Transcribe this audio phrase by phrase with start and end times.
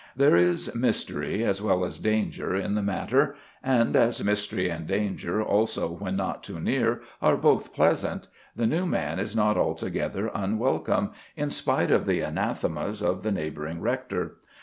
[0.15, 5.43] There is mystery as well as danger in the matter; and as mystery, and danger
[5.43, 11.11] also when not too near, are both pleasant, the new man is not altogether unwelcome,
[11.37, 14.37] in spite of the anathemas of the neighbouring rector.